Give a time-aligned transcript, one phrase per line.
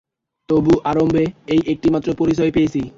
[0.49, 1.23] তবু আরম্ভে
[1.47, 2.85] এই একটিমাত্র পরিচয়ই পেয়েছেন।